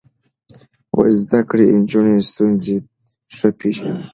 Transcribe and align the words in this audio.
زده 1.19 1.39
کړې 1.49 1.65
نجونې 1.79 2.17
ستونزې 2.29 2.75
ښه 3.35 3.49
پېژني. 3.59 4.03